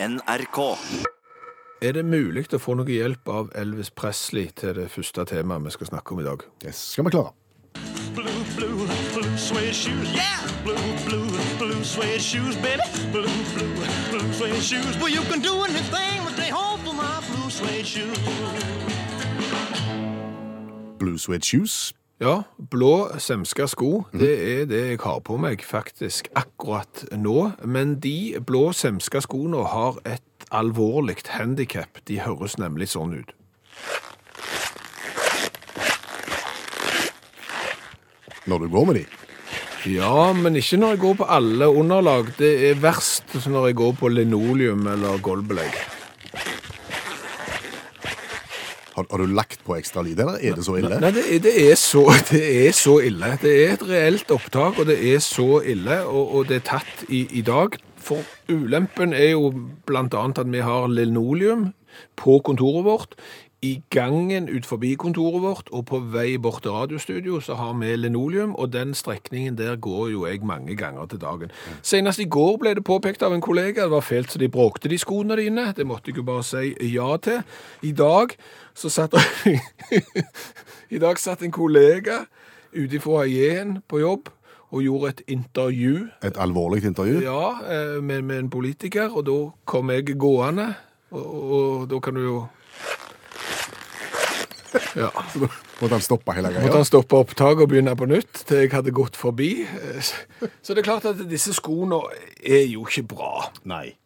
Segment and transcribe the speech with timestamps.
[0.00, 0.58] NRK.
[1.82, 5.72] Er det mulig å få noe hjelp av Elvis Presley til det første temaet vi
[5.74, 6.44] skal snakke om i dag?
[6.62, 7.32] Det skal vi klare.
[8.14, 10.14] Blue, blue, blue suede shoes.
[10.14, 10.46] Yeah!
[10.62, 11.26] Blue, blue,
[11.58, 12.86] blue suede shoes, baby.
[13.10, 13.26] Blue,
[13.56, 13.74] blue,
[14.12, 14.94] blue suede shoes.
[15.02, 18.18] Well, you can do anything but stay home for my blue suede shoes.
[20.98, 21.92] Blue Suede Shoes.
[22.18, 27.52] Ja, blå semska sko, det er det jeg har på meg faktisk akkurat nå.
[27.62, 32.00] Men de blå semska skoene har et alvorlig handikap.
[32.10, 33.30] De høres nemlig sånn ut.
[38.50, 39.04] Når du går med de.
[39.86, 42.34] Ja, men ikke når jeg går på alle underlag.
[42.40, 45.97] Det er verst når jeg går på linoleum eller gulvbelegg.
[48.98, 50.98] Har, har du lagt på ekstra lyd, eller er det så ille?
[50.98, 53.34] Nei, er, det, er så, det er så ille.
[53.42, 57.04] Det er et reelt opptak, og det er så ille, og, og det er tatt
[57.06, 57.78] i, i dag.
[58.02, 59.52] For ulempen er jo
[59.90, 61.68] annet at vi har linoleum
[62.18, 63.14] på kontoret vårt.
[63.58, 67.90] I gangen ut forbi kontoret vårt og på vei bort til radiostudio så har vi
[67.96, 71.50] linoleum, og den strekningen der går jo jeg mange ganger til dagen.
[71.82, 74.88] Senest i går ble det påpekt av en kollega, det var fælt så de bråkte
[74.88, 77.40] de skoene dine, det måtte jeg jo bare si ja til.
[77.82, 78.36] I dag
[78.78, 79.16] så satt
[80.94, 82.20] I dag satt en kollega
[82.70, 84.30] ute i foajeen på jobb
[84.70, 87.24] og gjorde et intervju Et alvorlig intervju?
[87.26, 90.68] ja, eh, med, med en politiker, og da kom jeg gående,
[91.10, 92.38] og, og da kan du jo
[95.02, 95.10] Ja.
[95.32, 95.48] Så da
[95.80, 98.94] måtte han stoppe hele Måtte han stoppe opptaket og begynne på nytt til jeg hadde
[98.94, 99.50] gått forbi.
[99.64, 100.10] Eh,
[100.64, 102.00] Så det er klart at disse skoene
[102.42, 103.48] er jo ikke bra.
[103.68, 103.96] Nei.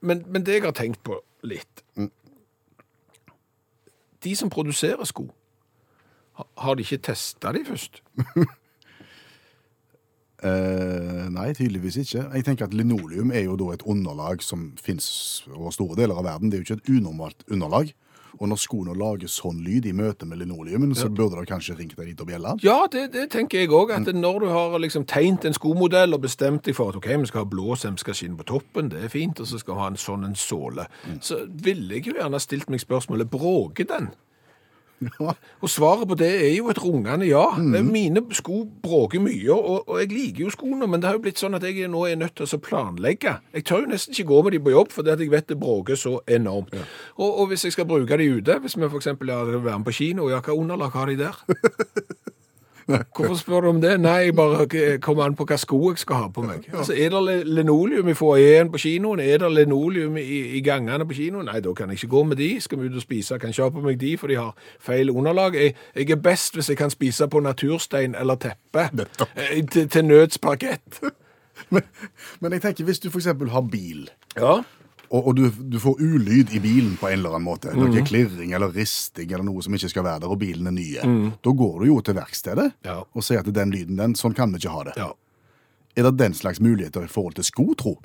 [0.00, 1.82] Men, men det jeg har tenkt på litt
[4.22, 5.26] De som produserer sko,
[6.62, 7.98] har de ikke testa de først?
[10.42, 12.22] Uh, nei, tydeligvis ikke.
[12.22, 15.10] Jeg tenker at Linoleum er jo da et underlag som finnes
[15.50, 16.50] over store deler av verden.
[16.50, 17.92] Det er jo ikke et unormalt underlag.
[18.42, 21.94] Og når skoene lager sånn lyd i møte med linoleumen, så burde det kanskje ringt
[21.94, 22.56] en liten bjelle.
[22.64, 23.92] Ja, det, det tenker jeg òg.
[23.94, 27.30] At når du har liksom tegnet en skomodell og bestemt deg for at ok, vi
[27.30, 30.00] skal ha blå semskaskinn på toppen, det er fint, og så skal vi ha en
[30.00, 30.88] sånn en såle,
[31.22, 34.10] så ville jeg jo gjerne stilt meg spørsmålet bråker den?
[35.02, 35.34] Ja.
[35.62, 37.44] Og svaret på det er jo et rungende ja.
[37.58, 41.40] Mine sko bråker mye, og, og jeg liker jo skoene, men det har jo blitt
[41.42, 43.36] sånn at jeg nå er nødt til å planlegge.
[43.54, 45.58] Jeg tør jo nesten ikke gå med de på jobb, fordi at jeg vet det
[45.60, 46.76] bråker så enormt.
[47.18, 49.96] Og, og hvis jeg skal bruke de ute, hvis vi eksempel er være med på
[49.96, 51.42] kino, ja, hva underlag har de der?
[52.86, 53.92] Hvorfor spør du om det?
[54.00, 56.64] Nei, jeg bare eh, kommer an på hva sko jeg skal ha på meg.
[56.74, 59.20] Altså, Er det li- linoleum i foajeen på kinoen?
[59.20, 61.46] Er det linoleum i, i gangene på kinoen?
[61.46, 62.50] Nei, da kan jeg ikke gå med de.
[62.60, 65.10] Skal vi ut og spise, kan ikke ha på meg de, for de har feil
[65.10, 65.54] underlag.
[65.54, 68.88] Jeg, jeg er best hvis jeg kan spise på naturstein eller teppe.
[69.36, 71.00] Eh, Til, til nøds parkett.
[71.70, 71.82] Men,
[72.40, 74.56] men jeg tenker, hvis du eksempel har bil, Ja.
[75.12, 75.42] Og, og du,
[75.72, 79.44] du får ulyd i bilen på en eller annen måte, noe klirring eller risting eller
[79.44, 81.02] noe som ikke skal være der, og bilen er nye,
[81.44, 83.02] da går du jo til verkstedet Ja.
[83.04, 84.94] og sier at den lyden, den, sånn kan vi ikke ha det.
[84.96, 85.10] ja.
[85.96, 87.98] Er det den slags muligheter i forhold til sko, tro?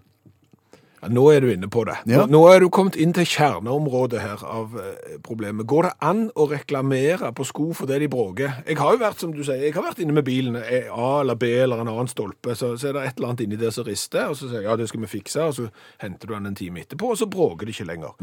[1.01, 1.95] Ja, nå er du inne på det.
[2.09, 2.23] Ja.
[2.29, 5.67] Nå, er du kommet inn til kjerneområdet her av eh, problemet.
[5.69, 8.63] Går det an å reklamere på sko for det de bråker?
[8.65, 11.21] Jeg har jo vært, som du sier, jeg har vært inne med bilen, eh, A
[11.21, 13.75] eller B eller en annen stolpe, så, så er det et eller annet inni der
[13.75, 15.67] som rister, og så sier jeg, ja, det skal vi fikse, og så
[16.01, 18.17] henter du den en time etterpå, og så bråker det ikke lenger.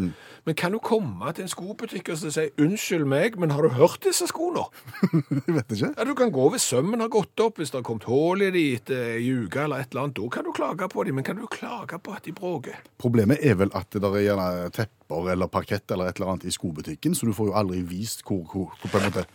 [0.44, 4.02] Men kan du komme til en skobutikk og si, unnskyld meg, men har du hørt
[4.06, 4.66] disse skoene?
[5.12, 5.92] Jeg vet ikke.
[5.94, 8.50] Ja, du kan gå hvis sømmen har gått opp, hvis det har kommet hål i
[8.54, 11.26] de etter ei uke eller et eller annet, da kan du klage på dem, men
[11.26, 12.63] kan du klage på at de bråker?
[13.00, 16.48] Problemet er vel at det der er gjerne tepper eller parkett eller et eller annet
[16.48, 19.26] i skobutikken, så du får jo aldri vist hvor, hvor, hvor på en måte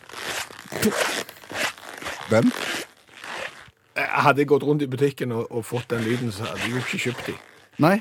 [2.29, 2.51] Den?
[3.95, 6.83] Hadde jeg gått rundt i butikken og, og fått den lyden, så hadde jeg jo
[6.83, 7.35] ikke kjøpt de.
[7.81, 7.97] Nei.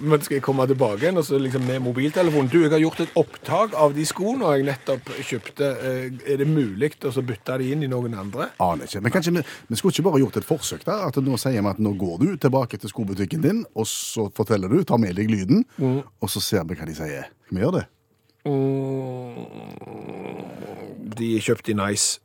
[0.00, 2.48] Men skal jeg komme tilbake igjen og så liksom med mobiltelefonen?
[2.48, 5.68] Du, jeg har gjort et opptak av de skoene jeg nettopp kjøpte.
[5.84, 8.48] Eh, Er det mulig å så bytte de inn i noen andre?
[8.64, 9.02] Aner ikke.
[9.04, 11.04] Men kanskje vi, vi skulle ikke bare gjort et forsøk der?
[11.10, 14.72] At nå sier vi at nå går du tilbake til skobutikken din, og så forteller
[14.72, 17.28] du, tar med deg lyden, og så ser vi hva de sier.
[17.44, 17.86] Skal vi gjøre det?
[21.18, 22.18] De er kjøpt i Nice.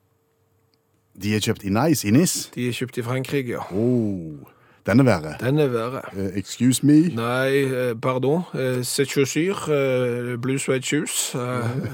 [1.17, 2.33] De er kjøpt i Nice, i Nis.
[2.55, 3.63] De er kjøpt i Frankrike, ja.
[3.73, 4.45] Oh,
[4.87, 5.35] den er verre.
[5.39, 6.01] Den er verre.
[6.15, 7.09] Eh, excuse me.
[7.13, 8.43] Nei, eh, pardon.
[8.55, 11.35] Eh, C'est chaussure, eh, blue suede shoes.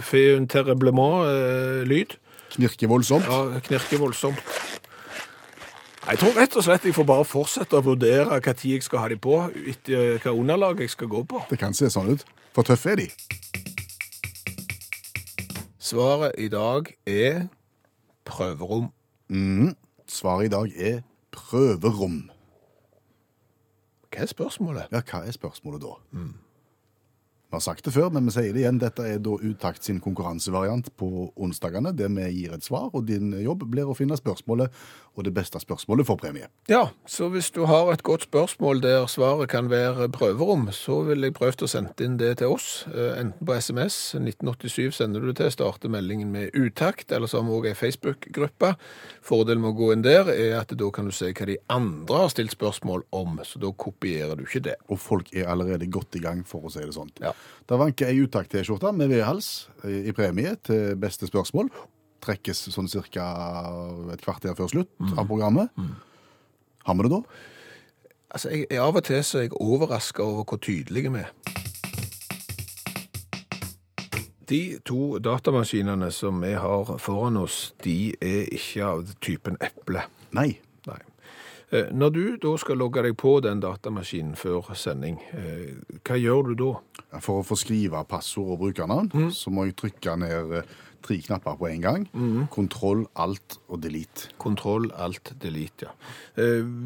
[0.01, 1.23] Fait un terriblement
[1.85, 2.17] lyd.
[2.55, 3.23] Knirker voldsomt.
[3.25, 4.37] Ja, knirker voldsomt.
[6.09, 8.99] Jeg tror rett og slett jeg får bare fortsette å vurdere hva tid jeg skal
[8.99, 9.37] ha de på,
[9.71, 11.41] etter hva underlag jeg skal gå på.
[11.49, 12.25] Det kan se sånn ut.
[12.53, 13.07] For tøffe er de.
[15.79, 17.47] Svaret i dag er
[18.27, 18.91] prøverom.
[20.07, 21.01] Svaret i dag er
[21.31, 22.29] prøverom.
[24.13, 24.91] Hva er spørsmålet?
[24.91, 25.93] Ja, hva er spørsmålet da?
[27.53, 28.79] Vi har sagt det før, men vi sier det igjen.
[28.81, 33.27] Dette er da Utakt sin konkurransevariant på onsdagene, der vi gir et svar, og din
[33.37, 34.73] jobb blir å finne spørsmålet,
[35.13, 36.47] og det beste spørsmålet får premie.
[36.71, 41.27] Ja, så hvis du har et godt spørsmål der svaret kan være prøverom, så vil
[41.27, 45.29] jeg prøve å sende inn det til oss, eh, enten på SMS, 1987 sender du
[45.29, 48.73] det til, starter meldingen med utakt, eller så har vi også ei Facebook-gruppe.
[49.21, 52.25] Fordelen med å gå inn der er at da kan du se hva de andre
[52.25, 54.79] har stilt spørsmål om, så da kopierer du ikke det.
[54.89, 57.13] Og folk er allerede godt i gang, for å si det sånn.
[57.21, 57.37] Ja.
[57.69, 61.71] Da vanker ei Utakt-T-skjorte med vedhals eh, i premie til beste spørsmål.
[62.23, 63.25] Trekkes sånn cirka
[64.13, 65.73] et kvarter før slutt av programmet.
[66.87, 67.19] Har vi det da?
[68.33, 71.33] Altså, jeg, jeg, av og til så er jeg overrasket over hvor tydelige vi er.
[74.49, 80.03] De to datamaskinene som vi har foran oss, de er ikke av typen eple.
[80.35, 80.57] Nei.
[81.73, 85.73] Eh, Når du da skal logge deg på den datamaskinen før sending, eh,
[86.05, 87.19] hva gjør du da?
[87.19, 90.61] For å få skrive passord og brukernavn, så må jeg trykke ned eh,
[91.03, 92.05] tre knapper på en gang.
[92.53, 94.29] Kontroll, alt og delete.
[94.39, 95.91] Kontroll, alt, delete, ja.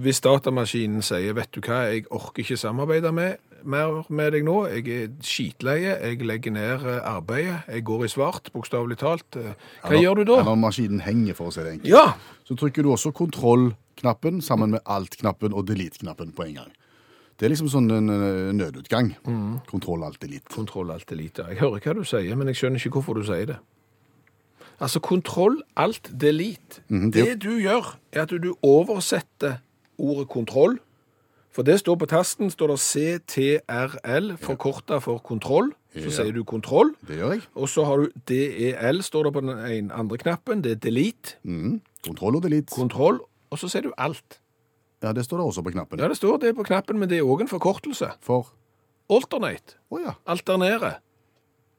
[0.01, 3.37] Hvis datamaskinen sier, vet du hva, jeg orker ikke samarbeide med,
[3.67, 8.49] mer med deg nå, jeg er skitleie, jeg legger ned arbeidet, jeg går i svart,
[8.55, 9.27] bokstavelig talt.
[9.37, 9.53] Hva
[9.91, 10.33] Eller- gjør du da?
[10.39, 11.91] Eller Når maskinen henger, for å si det enkelt.
[11.91, 12.13] Ja,
[12.47, 13.11] Så trykker du også
[14.01, 16.71] kontroll-knappen sammen med alt-knappen og delete-knappen på en gang.
[17.37, 19.15] Det er liksom sånn en eh, nødutgang.
[19.69, 20.47] Kontroll, alt, elite.
[20.49, 21.45] kontroll, alt, elite.
[21.49, 23.57] Jeg hører hva du sier, men jeg skjønner ikke hvorfor du sier det.
[24.81, 26.81] Altså, kontroll, alt, delete.
[26.89, 29.59] Mhm, det det- du gjør, er at du oversetter
[29.99, 30.79] ordet kontroll,
[31.51, 35.71] for det står på tasten, står det CTRL, forkortet for kontroll.
[35.95, 36.09] Så Ja.
[36.23, 37.41] sier du kontroll, Det gjør jeg.
[37.55, 41.81] og så har du DEL, står det på den andre knappen, det er delete, Mm.
[42.05, 42.67] Kontroll og delete.
[42.75, 43.19] kontroll,
[43.51, 44.39] og så sier du alt.
[45.03, 45.99] Ja, det står det også på knappen.
[46.01, 48.11] Ja, det står det på knappen, men det er også en forkortelse.
[48.25, 48.49] For
[49.13, 50.15] Alternate, Å ja.
[50.27, 50.97] alternere,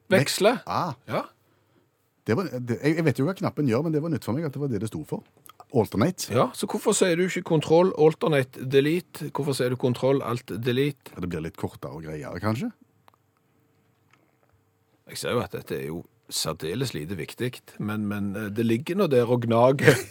[0.09, 0.55] veksle.
[0.67, 1.27] Ah, Ja,
[2.29, 4.37] det var, det, jeg jeg vet jo hva knappen gjør, men det var nytt for
[4.37, 5.23] meg at det var det det sto for.
[5.77, 6.29] Alternate.
[6.33, 9.29] Ja, så hvorfor sier du ikke kontroll, alternate, delete?
[9.37, 11.13] Hvorfor sier du kontroll, alt, delete?
[11.15, 12.71] Ja, Det blir litt kortere og greiere, kanskje?
[15.09, 18.99] Jeg ser jo at dette er jo særdeles lite viktig, men, men eh, det ligger
[18.99, 19.97] nå der og gnager.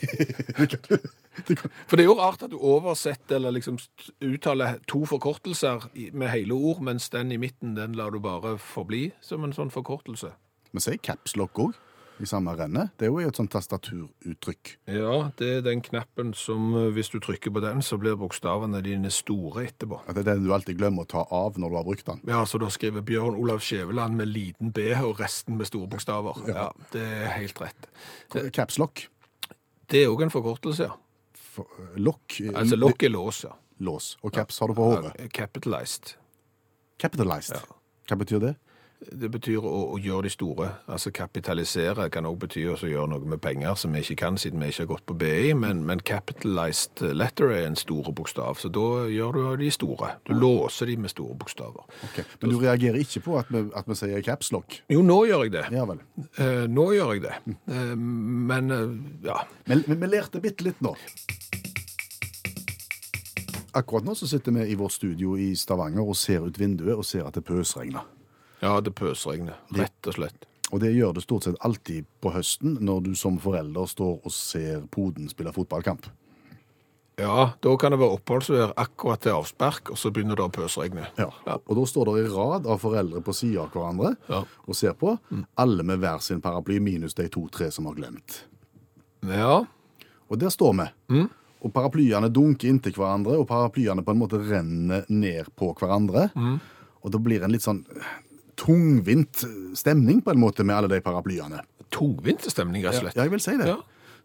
[1.87, 3.77] For det er jo rart at du oversetter eller liksom
[4.25, 5.85] uttaler to forkortelser
[6.17, 9.73] med hele ord, mens den i midten, den lar du bare forbli som en sånn
[9.73, 10.33] forkortelse.
[10.73, 11.77] Men sier capslock òg,
[12.21, 12.89] i samme rennet.
[12.97, 14.71] Det er jo et sånt tastaturuttrykk.
[14.87, 18.81] Ja, det er den knappen som, eh, hvis du trykker på den, så blir bokstavene
[18.83, 19.99] dine store etterpå.
[20.07, 22.21] Ja, det er den du alltid glemmer å ta av når du har brukt den.
[22.27, 26.47] Ja, så da skriver Bjørn Olav Skjæveland med liten B og resten med store bokstaver.
[26.47, 27.87] Ja, det er helt rett.
[28.53, 29.07] Capslock.
[29.87, 30.95] Det er òg en forkortelse, ja.
[31.33, 32.39] For- eh, Lock.
[32.41, 33.51] eh, Altså lokk er lås, ja.
[33.79, 34.17] Lås.
[34.23, 35.31] Og caps har du på hodet.
[35.33, 36.15] Capitalized.
[36.99, 37.55] Capitalized.
[37.55, 37.75] Ja.
[38.09, 38.55] Hva betyr det?
[38.97, 40.67] Det betyr å, å gjøre de store.
[40.89, 44.63] Altså kapitalisere kan òg bety å gjøre noe med penger som vi ikke kan siden
[44.63, 48.71] vi ikke har gått på BI, men, men capitalized letter er en store bokstav, så
[48.73, 50.15] da gjør du de store.
[50.25, 51.85] Du låser de med store bokstaver.
[52.09, 52.25] Okay.
[52.41, 54.81] Men du reagerer ikke på at vi, at vi sier capslock?
[54.89, 55.65] Jo, nå gjør jeg det.
[55.77, 56.01] Ja vel.
[56.41, 57.37] Eh, nå gjør jeg det.
[57.69, 58.99] Eh, men eh,
[59.29, 59.43] ja.
[59.69, 60.97] Men, men vi lærte bitte litt nå.
[63.77, 67.05] Akkurat nå så sitter vi i vårt studio i Stavanger og ser ut vinduet og
[67.05, 68.16] ser at det pøsregner.
[68.61, 70.45] Ja, det pøsregner, rett og slett.
[70.73, 74.31] Og det gjør det stort sett alltid på høsten når du som forelder står og
[74.33, 76.09] ser poden spille fotballkamp.
[77.17, 81.07] Ja, da kan det være oppholdsvær akkurat til avspark, og så begynner det å pøsregne.
[81.17, 81.31] Ja.
[81.65, 84.43] Og da står det i rad av foreldre på sida av hverandre Ja.
[84.67, 85.15] og ser på,
[85.57, 88.43] alle med hver sin paraply, minus de to-tre som har glemt.
[89.25, 89.63] Ja,
[90.29, 90.73] Og der står
[91.07, 91.23] vi.
[91.63, 96.29] Og paraplyene dunker inntil hverandre, og paraplyene på en måte renner ned på hverandre.
[97.01, 97.85] Og da blir en litt sånn
[98.57, 99.43] tungvint
[99.77, 101.61] stemning på en måte med alle de paraplyene.
[101.93, 103.15] tungvint stemning, rett og slett.
[103.15, 103.69] Ja, jeg vil si det.
[103.69, 103.77] Ja.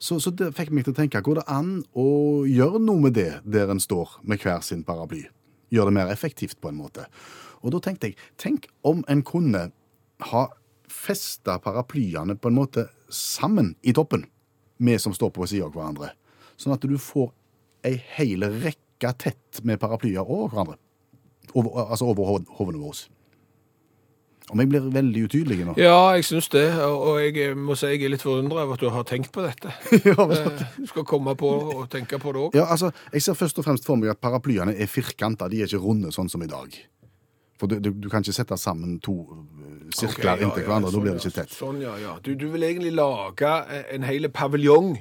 [0.03, 3.15] Så, så det fikk meg til å tenke, går det an å gjøre noe med
[3.15, 5.29] det der en står med hver sin paraply?
[5.71, 7.07] Gjøre det mer effektivt på en måte.
[7.63, 9.69] Og da tenkte jeg, tenk om en kunne
[10.33, 10.43] ha
[10.91, 14.27] festa paraplyene på en måte sammen i toppen,
[14.83, 16.11] vi som står på sida av hverandre.
[16.59, 17.31] Sånn at du får
[17.87, 20.79] ei hel rekke tett med paraplyer over hverandre.
[21.55, 23.07] Over, altså over hodene våre.
[24.51, 25.75] Om jeg blir veldig utydelig nå?
[25.79, 28.81] Ja, jeg syns det, og jeg eh, må si jeg er litt forundra over at
[28.83, 29.71] du har tenkt på dette.
[30.09, 32.55] Ja, men- Eh, Du skal komme på og tenke på det òg.
[32.59, 35.67] Ja, altså, Jeg ser først og fremst for meg at paraplyene er firkanta, de er
[35.71, 36.75] ikke runde sånn som i dag.
[37.61, 39.15] For du, du, du kan ikke sette sammen to
[39.95, 41.53] sirkler okay, ja, inntil hverandre, da blir det ikke tett.
[41.55, 42.17] Sånn, ja, ja.
[42.25, 43.53] Du, du vil egentlig lage
[43.95, 44.97] en hel paviljong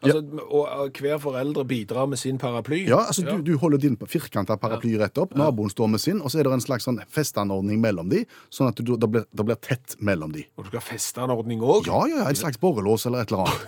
[0.00, 2.86] Altså, og, hver foreldre bidrar med sin paraply.
[2.88, 6.32] Ja, altså Du, du holder din firkanta paraply rett opp, naboen står med sin, og
[6.32, 9.60] så er det en slags sånn festanordning mellom de, sånn at det, blir, det blir
[9.60, 10.46] tett mellom de.
[10.56, 11.86] Og du skal ha festanordning ordning òg.
[11.88, 13.60] Ja, ja, en slags borrelås eller et eller annet.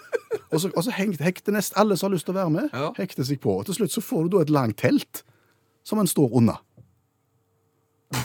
[0.52, 2.70] og så, og så hekt, hekter nest alle som har lyst til å være med,
[2.72, 2.92] Ja.
[2.96, 3.58] hekter seg på.
[3.60, 5.24] Og til slutt så får du da et langt telt
[5.86, 6.58] som en står unna.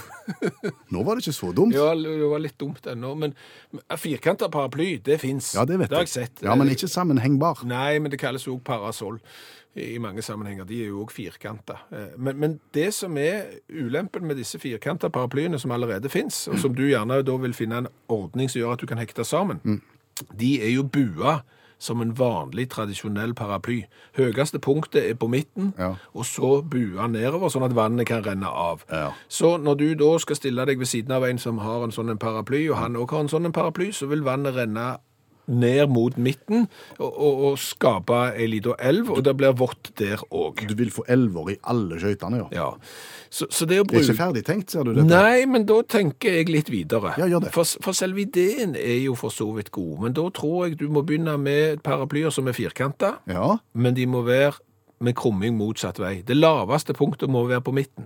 [0.91, 1.73] Nå var det ikke så dumt.
[1.75, 3.33] Ja, det var litt dumt ennå, men
[3.97, 5.53] firkanta paraply, det fins.
[5.55, 6.13] Ja, det vet det har jeg.
[6.15, 6.41] sett.
[6.45, 7.63] Ja, Men ikke sammenhengbar.
[7.67, 9.19] Nei, men det kalles òg parasoll
[9.79, 10.65] i mange sammenhenger.
[10.67, 11.77] De er jo òg firkanta.
[11.95, 16.59] Eh, Men, men det som er ulempen med disse firkanta paraplyene som allerede fins, og
[16.59, 19.61] som du gjerne da vil finne en ordning som gjør at du kan hekte sammen,
[19.63, 19.81] Mm.
[20.37, 21.41] de er jo bua
[21.81, 23.79] som en vanlig, tradisjonell paraply.
[24.17, 25.95] Høyeste punktet er på midten, Ja.
[26.13, 28.85] og så bua nedover, sånn at vannet kan renne av.
[28.91, 29.11] Ja.
[29.27, 32.11] Så når du da skal stille deg ved siden av en som har en sånn
[32.13, 34.97] en paraply, og han også har en sånn en paraply, så vil vannet renne
[35.51, 36.65] ned mot midten
[36.97, 40.63] og, og, og skape ei lita elv, og det blir vått der òg.
[40.69, 42.47] Du vil få elver i alle skøytene, ja.
[42.55, 42.69] Ja.
[43.31, 45.07] Så, så det å Det er ikke ferdig tenkt, ser du dette?
[45.07, 47.13] Nei, men da tenker jeg litt videre.
[47.19, 47.51] Ja, gjør det.
[47.55, 50.87] For, for selve ideen er jo for så vidt god, men da tror jeg du
[50.91, 54.57] må begynne med paraplyer som er firkanta, Ja, men de må være
[55.01, 56.19] med krumming motsatt vei.
[56.27, 58.05] Det laveste punktet må være på midten.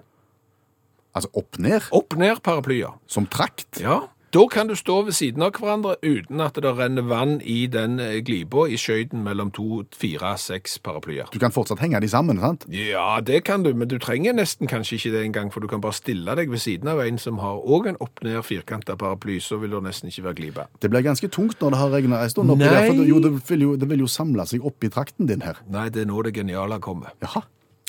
[1.16, 2.94] altså opp-ned, Opp-ned paraplyer.
[3.08, 3.80] som trakt.
[3.82, 4.02] Ja,
[4.36, 8.01] da kan du stå ved siden av hverandre uten at det renner vann i den
[8.04, 11.30] eh, glipa i skøyten mellom to, fire, seks paraplyer.
[11.32, 12.65] Du kan fortsatt henge de sammen, sant?
[12.68, 15.84] Ja, det kan du, men du trenger nesten kanskje ikke det engang, for du kan
[15.86, 19.62] bare stille deg ved siden av en som har òg en opp-ned firkanta paraply, så
[19.62, 20.68] vil det nesten ikke være glipe.
[20.84, 22.51] Det blir ganske tungt når det har regnet en stund.
[22.56, 22.68] Nei.
[22.68, 25.32] der, for det, jo, det, vil jo, det vil jo samle seg opp i trakten
[25.32, 25.63] din her.
[25.72, 27.15] Nei, det er nå det geniale kommer.
[27.24, 27.46] Jaha.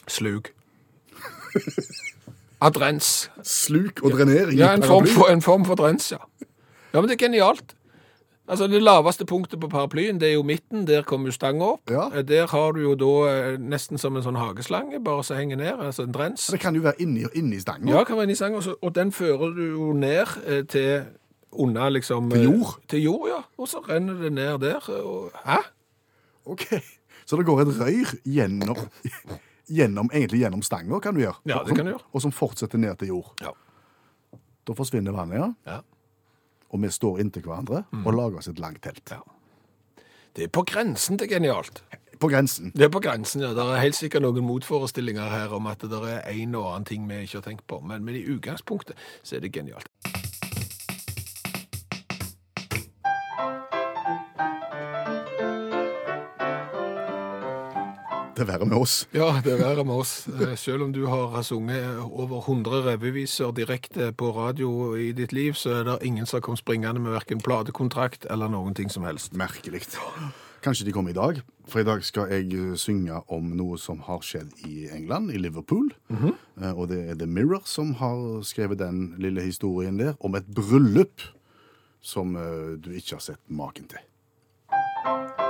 [0.06, 0.52] Slug.
[2.60, 3.30] Adrens.
[3.44, 6.16] Sluk og drenering Ja, en form, for, en form for drens, ja.
[6.94, 7.74] Ja, men det er genialt.
[8.48, 10.86] Altså, Det laveste punktet på paraplyen, det er jo midten.
[10.86, 11.90] Der kommer stanga opp.
[11.90, 12.06] Ja.
[12.14, 15.56] Eh, Der har du jo da eh, nesten som en sånn hageslange, bare som henger
[15.56, 15.80] ned.
[15.82, 16.46] Altså en drens.
[16.46, 17.90] Det kan jo være inni, inni stanga.
[17.90, 18.60] Ja, kan være inni stanga.
[18.62, 21.04] så- Og den fører du jo ned eh, til
[21.52, 22.78] unna liksom Til eh, jord?
[22.88, 23.42] Til jord, ja.
[23.58, 24.90] Og så renner det ned der.
[25.02, 25.56] Og, hæ?
[26.46, 26.64] Ok.
[27.26, 28.76] Så det går et røyr gjennom,
[29.66, 31.40] gjennom egentlig gjennom stanga, kan du gjøre.
[31.48, 32.06] Ja, det kan du gjøre.
[32.12, 33.32] Og som fortsetter ned til jord.
[33.42, 33.52] Ja.
[34.66, 35.52] Da forsvinner vannet, ja.
[35.66, 35.80] ja.
[36.74, 39.04] Og vi står inntil hverandre og lager oss et langt telt.
[39.10, 39.22] Ja.
[40.36, 41.80] Det er på grensen til genialt.
[42.20, 42.72] På grensen.
[42.74, 43.52] Det er på grensen, ja.
[43.56, 47.08] Det er helt sikkert noen motforestillinger her om at det er en og annen ting
[47.08, 47.80] vi ikke har tenkt på.
[47.80, 49.90] Men, men i utgangspunktet så er det genialt.
[58.36, 58.94] Det er verre med oss.
[59.16, 60.26] Ja, det er verre med oss.
[60.28, 65.54] Eh, Selv om du har sunget over 100 revyviser direkte på radio i ditt liv,
[65.56, 69.06] så er det ingen som har kommet springende med hverken platekontrakt eller noen ting som
[69.08, 69.32] helst.
[69.32, 69.86] Merkelig.
[70.66, 71.40] Kanskje de kommer i dag,
[71.70, 75.38] for i dag skal jeg eh, synge om noe som har skjedd i England, i
[75.40, 75.88] Liverpool.
[76.12, 80.46] Eh, Og det er The Mirror som har skrevet den lille historien der, om et
[80.52, 81.24] bryllup
[82.02, 85.45] som eh, du ikke har sett maken til.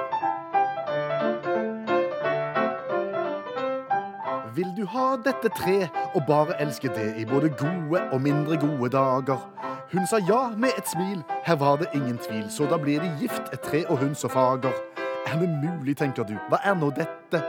[4.57, 8.89] Vil du ha dette tre og bare elske det i både gode og mindre gode
[8.89, 9.43] dager?
[9.93, 13.11] Hun sa ja med et smil, her var det ingen tvil, så da blir de
[13.21, 14.73] gift, et tre og hun så fager.
[15.27, 17.43] Er det mulig, tenker du, hva er nå dette?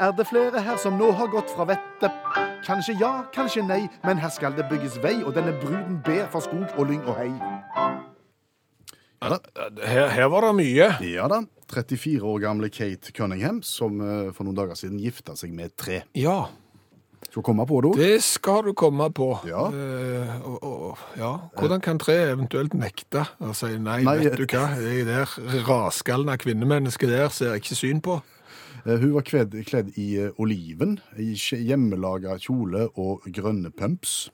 [0.00, 2.22] Er det flere her som nå har gått fra vettet?
[2.66, 6.46] Kanskje ja, kanskje nei, men her skal det bygges vei, og denne bruden ber for
[6.46, 7.32] skog og lyng og hei.
[9.24, 9.38] Ja.
[9.86, 10.90] Her, her var det mye.
[11.08, 11.42] Ja da.
[11.74, 15.76] 34 år gamle Kate Cunningham, som eh, for noen dager siden gifta seg med et
[15.80, 16.02] tre.
[16.14, 16.44] Ja,
[17.24, 17.92] Skal du komme på det?
[17.98, 19.30] det skal du komme på.
[19.48, 19.64] Ja.
[19.72, 21.32] Eh, og, og, ja.
[21.58, 25.32] Hvordan kan tre eventuelt nekte og si nei, Nei, vet du hva, det der
[25.66, 28.20] raskalne kvinnemennesket der ser jeg ikke syn på.
[28.84, 34.28] Eh, Hun var kledd, kledd i eh, oliven, i hjemmelaga kjole og grønne pumps.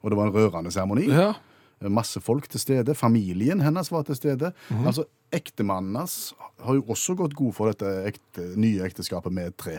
[0.00, 1.10] Og det var en rørende seremoni.
[1.10, 1.44] Ja, Eh,
[1.86, 2.94] Masse folk til stede.
[2.98, 4.52] Familien hennes var til stede.
[4.84, 6.32] Altså, Ektemannen hans
[6.64, 9.74] har jo også gått god for dette ekte, nye ekteskapet med et tre.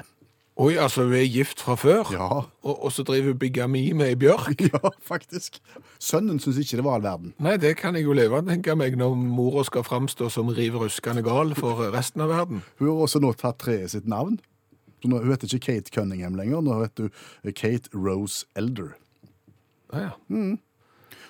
[0.59, 2.27] Oi, altså hun er gift fra før, Ja,
[2.67, 4.59] og, og så driver hun bigami med ei bjørk.
[4.73, 5.61] ja faktisk.
[6.03, 7.31] Sønnen syns ikke det var all verden.
[7.39, 10.51] Nei, det kan jeg jo leve av, tenker jeg meg, når mora skal framstå som
[10.51, 12.59] riv ruskende gal for resten av verden.
[12.81, 14.35] Hun har også nå tatt treet sitt navn.
[14.99, 18.97] Så nå, hun heter ikke Kate Cunningham lenger, nå heter hun Kate Rose Elder.
[19.95, 20.57] Ah, Ja, ja.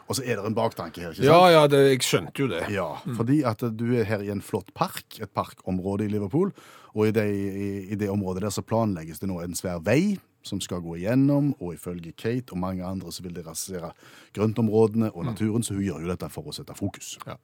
[0.10, 1.30] Og så er det en baktanke her, ikke sant?
[1.30, 2.63] Ja, ja, det, jeg skjønte jo det.
[2.74, 2.88] Ja,
[3.18, 6.50] fordi at du er her i en flott park, et parkområde i Liverpool,
[6.96, 10.18] og i det, i, i det området der så planlegges det nå en svær vei
[10.46, 13.92] som skal gå igjennom, og ifølge Kate og mange andre så vil de rasere
[14.34, 17.18] grøntområdene og naturen, så hun gjør jo dette for å sette fokus.
[17.28, 17.38] Ja.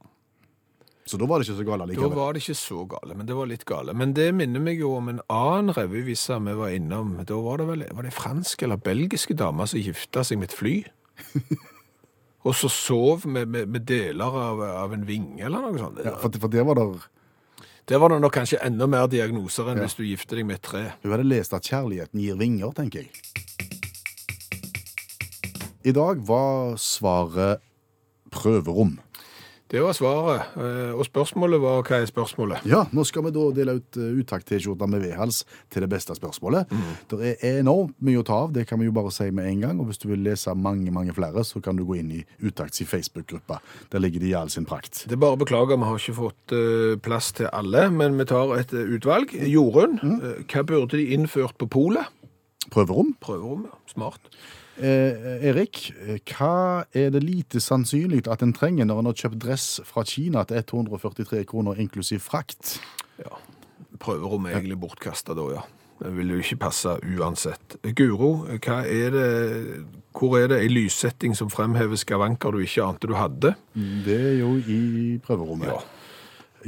[1.06, 2.10] Så da var det ikke så gale likevel.
[2.10, 3.94] Da var det ikke så gale, men det var litt gale.
[3.94, 7.14] Men det minner meg jo om en annen revyvise vi var innom.
[7.30, 10.58] Da var det vel var det franske eller belgiske damer som gifta seg med et
[10.58, 10.76] fly.
[12.46, 16.02] Og så sov med, med, med deler av, av en vinge eller noe sånt.
[16.06, 17.08] Ja, for, for det var der
[17.90, 19.86] Der var det nok kanskje enda mer diagnoser enn Ja.
[19.86, 20.84] hvis du gifter deg med et tre.
[21.04, 23.12] Du hadde lest at kjærligheten gir vinger, tenker jeg.
[25.86, 27.62] I dag var svaret
[28.34, 28.96] prøverom.
[29.72, 30.54] Det var svaret.
[30.62, 32.66] Eh, Og spørsmålet var hva er spørsmålet?
[32.70, 35.42] Ja, nå skal vi da dele ut uh, uttakt-T-skjorter med vedhals
[35.74, 36.70] til det beste spørsmålet.
[37.10, 39.64] Det er enormt mye å ta av, det kan vi jo bare si med en
[39.64, 39.80] gang.
[39.82, 42.84] Og hvis du vil lese mange, mange flere, så kan du gå inn i Uttakts
[42.84, 43.58] i Facebook-gruppa.
[43.92, 45.06] Der ligger de i all sin prakt.
[45.10, 48.28] Det er bare å beklage, vi har ikke fått eh, plass til alle, men vi
[48.30, 49.34] tar et eh, utvalg.
[49.50, 50.46] Jorunn, mm.
[50.46, 52.14] hva burde de innført på polet?
[52.70, 53.16] Prøverom.
[53.22, 53.82] Prøverom, ja.
[53.92, 54.30] Smart.
[54.76, 59.40] Eh, Erik, eh, hva er det lite sannsynlig at en trenger når en har kjøpt
[59.40, 62.78] dress fra Kina til 143 kroner inklusiv frakt?
[63.22, 63.38] Ja,
[63.96, 65.64] Prøverommet er egentlig bortkasta da, ja.
[65.96, 67.78] Det vil jo ikke passe uansett.
[67.96, 69.30] Guro, hva er det,
[70.12, 73.54] hvor er det ei lyssetting som fremhever skavanker du ikke ante du hadde?
[74.04, 75.72] Det er jo i prøverommet.
[75.72, 75.80] Ja.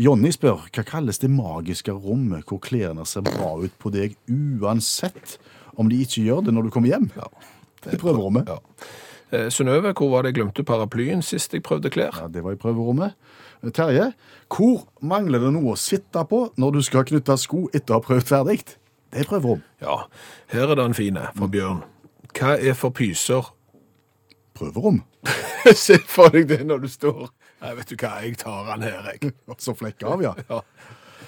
[0.07, 5.35] Jonny spør hva kalles det magiske rommet hvor klærne ser bra ut på deg uansett
[5.75, 7.11] om de ikke gjør det når du kommer hjem?
[7.17, 7.27] Ja.
[7.85, 8.49] Er prøverommet.
[8.49, 8.57] Ja.
[9.31, 12.15] Eh, Synnøve, hvor var det jeg glemte paraplyen sist jeg prøvde klær?
[12.21, 13.17] Ja, det var i prøverommet.
[13.73, 14.11] Terje,
[14.53, 18.05] hvor mangler det noe å sitte på når du skal knytte sko etter å ha
[18.05, 18.59] prøvd ferdig?
[19.11, 19.63] Det er prøverom.
[19.81, 20.03] Ja,
[20.51, 21.81] her er det en fine fra Bjørn.
[22.37, 23.49] Hva er for pyser?
[24.57, 25.01] Prøverom.
[25.75, 29.07] Se for deg det når du står Nei, vet du hva, jeg tar den her,
[29.09, 29.31] jeg.
[29.63, 30.35] Så flekker av, ja.
[30.45, 30.59] Ja.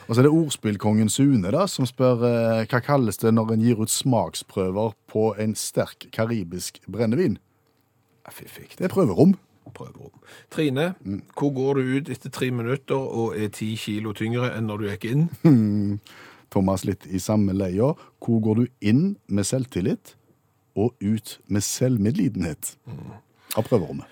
[0.09, 3.61] Og så er det ordspillkongen Sune da, som spør eh, hva kalles det når en
[3.61, 7.37] gir ut smaksprøver på en sterk karibisk brennevin?
[8.33, 8.71] Fiffig.
[8.77, 9.35] Det er prøverom.
[9.73, 10.17] Prøverom.
[10.53, 10.95] Trine,
[11.37, 14.89] hvor går du ut etter tre minutter og er ti kilo tyngre enn når du
[14.89, 15.23] gikk inn?
[16.53, 17.93] Thomas litt i samme leia.
[18.17, 20.15] Hvor går du inn med selvtillit
[20.77, 22.75] og ut med selvmedlidenhet?
[23.57, 24.09] Av prøverommet.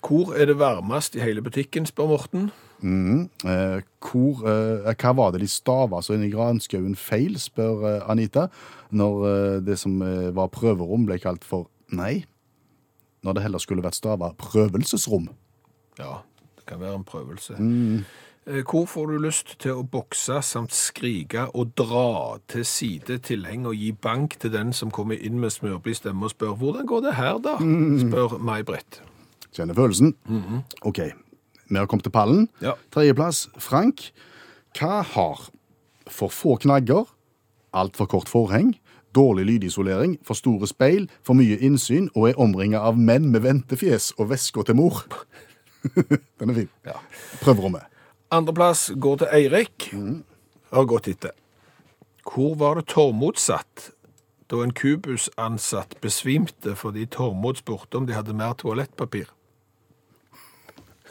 [0.00, 2.50] Hvor er det varmest i hele butikken, spør Morten.
[2.82, 8.10] Eh, hvor, eh, hva var det de stava så inn i granskauen feil, spør eh,
[8.12, 8.48] Anita,
[8.92, 12.24] når eh, det som eh, var prøverom ble kalt for nei,
[13.24, 15.30] når det heller skulle vært stava prøvelsesrom.
[15.98, 16.20] Ja,
[16.58, 17.56] det kan være en prøvelse.
[18.46, 23.64] Eh, Hvor får du lyst til å bokse samt skrike og dra til side tilheng
[23.66, 27.02] og gi bank til den som kommer inn med smørblid stemme og spør hvordan går
[27.08, 27.56] det her da?
[27.58, 29.00] spør May-Britt.
[29.56, 30.12] Kjenner følelsen?
[30.86, 31.00] Ok,
[31.68, 32.48] vi har kommet til pallen.
[32.62, 32.76] Ja.
[32.94, 34.10] Tredjeplass, Frank.
[34.76, 35.46] Hva har
[36.06, 37.08] for få knagger,
[37.74, 38.74] alt for kort forheng,
[39.16, 44.12] dårlig lydisolering, for store speil, for mye innsyn og er omringet av menn med ventefjes
[44.20, 45.02] og vesker til mor?
[46.38, 46.70] Den er fin.
[46.86, 47.00] Ja.
[47.40, 47.88] Prøverommet.
[48.30, 49.90] Andreplass går til Eirik.
[50.74, 51.34] Har gått etter.
[52.26, 53.92] Hvor var det Tormod satt
[54.50, 59.30] da en Kubus-ansatt besvimte fordi Tormod spurte om de hadde mer toalettpapir?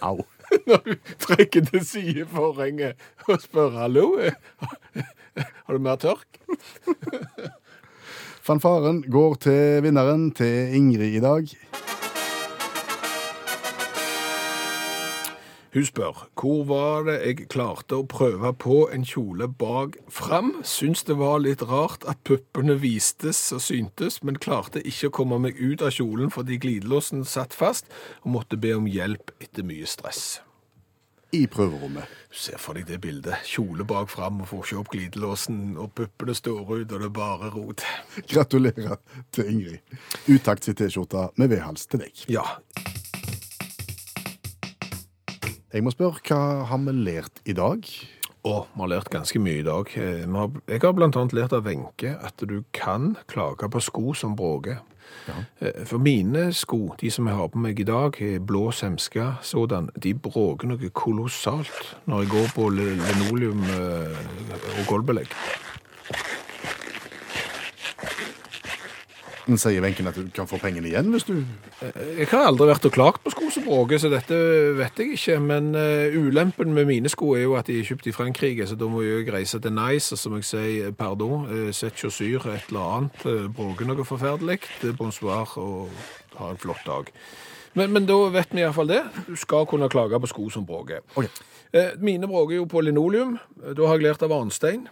[0.03, 0.25] Au.
[0.65, 4.07] Når du trekker til side forhenget og spør hallo,
[5.37, 6.39] har du mer tørk?
[8.45, 11.55] Fanfaren går til vinneren, til Ingrid i dag.
[15.75, 20.53] Hun spør, hvor var det jeg klarte å prøve på en kjole bak fram?
[20.63, 25.41] Syns det var litt rart at puppene vistes og syntes, men klarte ikke å komme
[25.49, 27.91] meg ut av kjolen fordi glidelåsen satt fast,
[28.23, 30.37] og måtte be om hjelp etter mye stress.
[31.35, 32.07] I prøverommet.
[32.31, 33.41] Du ser for deg det bildet.
[33.47, 37.13] Kjole bak fram og får ikke opp glidelåsen, og puppene står ut, og det er
[37.15, 37.83] bare rot.
[38.31, 38.97] Gratulerer
[39.35, 39.97] til Ingrid.
[40.31, 42.25] Utakt i T-skjorta med vedhals til deg.
[42.31, 42.45] Ja,
[45.75, 46.37] Jeg må spørre, hva
[46.69, 47.83] har vi lært i dag?
[48.47, 49.89] Og vi har lært ganske mye i dag.
[49.99, 50.21] Eh,
[50.71, 54.77] Jeg har blant annet lært av Wenche at du kan klage på sko som bråker.
[55.59, 59.35] Eh, For mine sko, de som jeg har på meg i dag, er blå semska
[59.41, 64.19] sådan, de bråker noe kolossalt når jeg går på linoleum eh,
[64.79, 65.33] og gulvbelegg.
[69.45, 71.35] Den sier Wenchen at du kan få pengene igjen hvis du
[72.17, 74.37] Jeg har aldri vært og klagt på sko som bråker, så dette
[74.77, 75.37] vet jeg ikke.
[75.43, 78.77] Men uh, ulempen med mine sko er jo at de er kjøpt i Frankrike, så
[78.79, 82.71] da må jeg reise til Nice, og som jeg sier, pardon, uh, sett chaussure, et
[82.73, 85.93] eller annet, uh, bråke noe forferdelig, eh, bonsoir, og
[86.39, 87.11] ha en flott dag.
[87.75, 89.01] Men, men da vet vi iallfall det.
[89.27, 91.03] Du skal kunne klage på sko som bråker.
[91.13, 91.29] Okay.
[91.75, 93.35] Eh, Mine bråker jo på linoleum.
[93.75, 94.87] Da har jeg lært av Arnstein.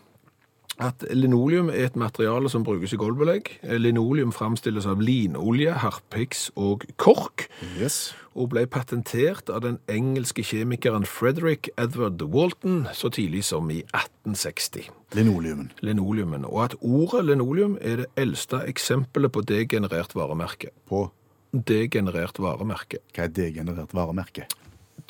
[0.81, 3.51] At linoleum er et materiale som brukes i gulvbelegg.
[3.77, 7.47] Linoleum framstilles av linolje, harpiks og kork,
[7.79, 8.13] Yes.
[8.35, 14.89] og ble patentert av den engelske kjemikeren Frederick Edward Walton så tidlig som i 1860
[15.13, 15.71] Linoleumen.
[15.81, 20.69] linoleumen, og at ordet linoleum er det eldste eksempelet på degenerert varemerke.
[20.89, 21.11] På
[21.53, 22.97] Degenerert varemerke.
[23.13, 24.47] hva er degenerert varemerke?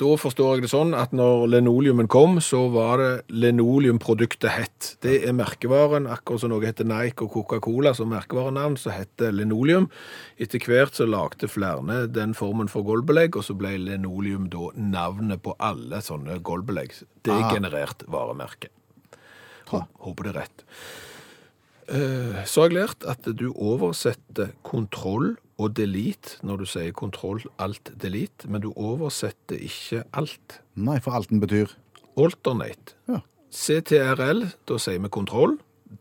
[0.01, 4.88] Da forstår jeg det sånn at når linoleumen kom, så var det linoleum-produktet hett.
[5.06, 9.86] Det er merkevaren, akkurat som noe heter Nike og Coca-Cola som merkevarenavn, så heter linoleum.
[10.41, 15.43] Etter hvert så lagde flere den formen for gulvbelegg, og så ble linoleum da navnet
[15.45, 16.97] på alle sånne gulvbelegg.
[17.29, 18.73] Degenerert varemerke.
[19.69, 20.65] Hå- Håper det er rett.
[21.89, 27.43] Eh, Så har jeg lært at du oversetter kontroll og delete når du sier kontroll,
[27.61, 30.59] alt, delete, men du oversetter ikke alt.
[30.75, 31.71] Nei, for alt den betyr.
[32.17, 32.97] Alternate.
[33.09, 33.21] Ja.
[33.53, 35.59] CTRL, da sier vi kontroll.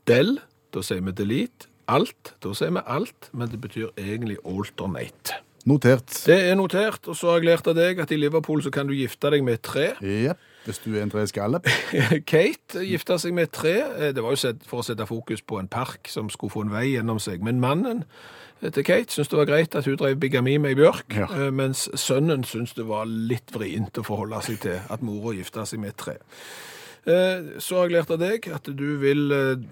[0.08, 0.38] Del,
[0.72, 1.68] da sier vi delete.
[1.92, 5.42] Alt, da sier vi alt, men det betyr egentlig alternate.
[5.68, 6.10] Notert.
[6.26, 8.88] Det er notert, og så har jeg lært av deg at i Liverpool så kan
[8.88, 9.84] du gifte deg med et tre.
[10.02, 11.60] Yep, Hvis du er en treskalle.
[12.32, 13.74] Kate gifta seg med et tre.
[13.96, 16.72] Eh, Det var jo for å sette fokus på en park som skulle få en
[16.74, 17.42] vei gjennom seg.
[17.46, 18.02] Men mannen
[18.60, 21.26] eh, til Kate syntes det var greit at hun drev bigami med ei bjørk, Ja.
[21.30, 25.66] eh, mens sønnen syntes det var litt vrient å forholde seg til at mora gifta
[25.66, 26.18] seg med et tre.
[27.02, 29.24] Så har jeg lært av deg at du vil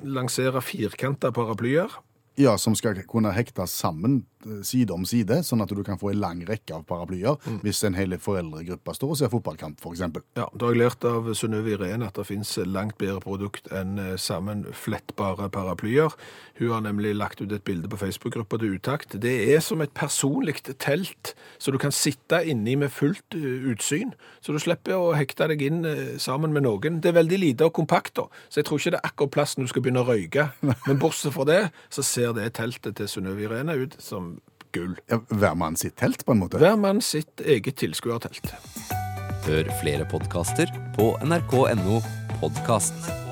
[0.03, 1.93] lansere firkanta paraplyer.
[2.41, 4.25] Ja, som skal kunne hektes sammen
[4.67, 7.97] side om side, sånn at du kan få en lang rekke av paraplyer hvis en
[7.99, 10.25] hel foreldregruppe står og ser fotballkamp, eksempel.
[10.39, 13.99] Ja, Da har jeg lært av Synnøve Irene at det finnes langt bedre produkt enn
[14.01, 16.15] eh, sammenflettbare paraplyer.
[16.61, 19.17] Hun har nemlig lagt ut et bilde på Facebook-gruppa til Utakt.
[19.23, 24.15] Det er som et personlig telt, så du kan sitte inni med fullt eh, utsyn.
[24.41, 27.01] Så du slipper å hekte deg inn eh, sammen med noen.
[27.01, 29.57] Det er veldig lite og kompakt, da, så jeg tror ikke det er akkurat plass
[29.57, 30.49] når du skal begynne å røyke.
[30.89, 31.61] Men bortsett fra det,
[31.93, 34.30] så ser det teltet til Synnøve Irene ut som
[34.77, 34.97] gull.
[35.11, 36.61] Ja, hver mann sitt telt, på en måte.
[36.63, 38.53] Hver mann sitt eget tilskuertelt.
[39.47, 42.03] Hør flere podkaster på nrk.no
[42.41, 43.30] podkast.